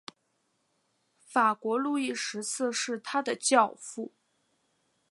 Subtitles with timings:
[1.27, 4.13] 法国路易十四是他的教父。